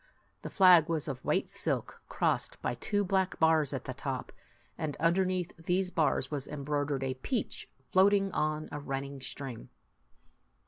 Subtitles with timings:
[0.41, 4.31] The flag was of white silk, crossed by two black bars at the top;
[4.75, 9.69] and underneath these bars was embroidered a peach floating on a run ning stream.